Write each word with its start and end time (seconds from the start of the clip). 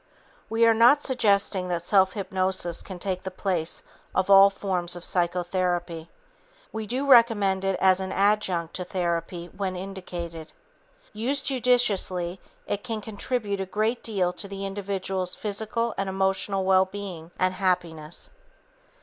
We 0.49 0.65
are 0.65 0.73
not 0.73 1.03
suggesting 1.03 1.67
that 1.67 1.83
self 1.83 2.13
hypnosis 2.13 2.81
can 2.81 2.97
take 2.97 3.21
the 3.21 3.29
place 3.29 3.83
of 4.15 4.31
all 4.31 4.49
forms 4.49 4.95
of 4.95 5.05
psychotherapy. 5.05 6.09
We 6.71 6.87
do 6.87 7.05
recommend 7.05 7.63
it 7.63 7.77
as 7.79 7.99
an 7.99 8.11
adjunct 8.11 8.73
to 8.77 8.83
therapy 8.83 9.49
when 9.55 9.75
indicated. 9.75 10.53
Used 11.13 11.45
judiciously, 11.45 12.39
it 12.65 12.83
can 12.83 12.99
contribute 13.01 13.61
a 13.61 13.67
great 13.67 14.01
deal 14.01 14.33
to 14.33 14.47
the 14.47 14.65
individual's 14.65 15.35
physical 15.35 15.93
and 15.99 16.09
emotional 16.09 16.65
well 16.65 16.85
being 16.85 17.29
and 17.37 17.53
happiness. 17.53 18.31